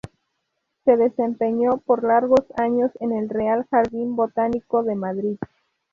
Se 0.83 0.97
desempeñó 0.97 1.77
por 1.77 2.03
largos 2.03 2.39
años 2.57 2.89
en 3.01 3.11
el 3.11 3.29
Real 3.29 3.67
Jardín 3.69 4.15
Botánico 4.15 4.81
de 4.81 4.95
Madrid. 4.95 5.37